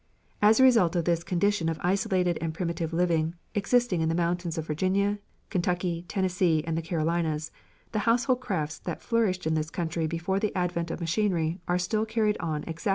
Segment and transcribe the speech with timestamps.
[0.41, 4.57] As a result of this condition of isolated and primitive living, existing in the mountains
[4.57, 5.19] of Virginia,
[5.51, 7.51] Kentucky, Tennessee, and the Carolinas,
[7.91, 12.07] the household crafts that flourished in this country before the advent of machinery are still
[12.07, 12.87] carried on exactly as in the old days.